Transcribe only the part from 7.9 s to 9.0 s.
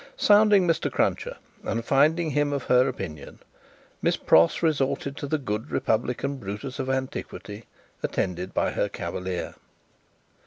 attended by her